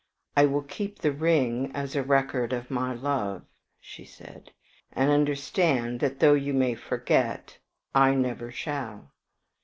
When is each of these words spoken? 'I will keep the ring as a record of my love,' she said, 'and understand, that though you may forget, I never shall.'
'I 0.35 0.47
will 0.47 0.63
keep 0.63 0.97
the 0.97 1.11
ring 1.11 1.69
as 1.75 1.95
a 1.95 2.01
record 2.01 2.53
of 2.53 2.71
my 2.71 2.91
love,' 2.91 3.45
she 3.79 4.03
said, 4.03 4.51
'and 4.91 5.11
understand, 5.11 5.99
that 5.99 6.19
though 6.19 6.33
you 6.33 6.55
may 6.55 6.73
forget, 6.73 7.59
I 7.93 8.15
never 8.15 8.49
shall.' 8.51 9.11